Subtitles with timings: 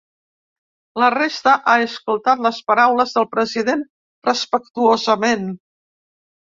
[1.03, 3.87] La resta ha escoltat les paraules del president
[4.33, 5.49] respectuosament.